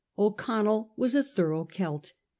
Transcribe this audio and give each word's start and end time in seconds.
O'Connell 0.17 0.93
was 0.97 1.13
a 1.13 1.21
thorough 1.21 1.63
Celt. 1.71 2.13